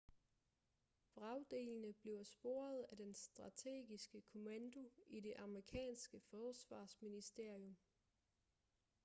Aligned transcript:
vragdelene 1.15 1.93
bliver 1.93 2.23
sporet 2.23 2.85
af 2.89 2.97
den 2.97 3.13
strategiske 3.13 4.21
kommando 4.21 4.89
i 5.07 5.19
det 5.19 5.33
amerikanske 5.37 6.19
forsvarsministerium 6.19 7.77